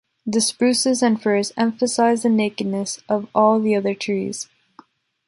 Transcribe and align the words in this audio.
The 0.25 0.41
spruces 0.41 1.03
and 1.03 1.21
firs 1.21 1.53
emphasize 1.55 2.23
the 2.23 2.29
nakedness 2.29 3.03
of 3.07 3.27
all 3.35 3.59
the 3.59 3.75
other 3.75 3.93
trees. 3.93 4.49